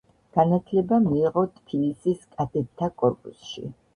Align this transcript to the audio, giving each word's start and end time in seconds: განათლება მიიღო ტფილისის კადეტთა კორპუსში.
განათლება 0.35 0.97
მიიღო 1.07 1.43
ტფილისის 1.59 2.25
კადეტთა 2.37 2.91
კორპუსში. 3.03 3.71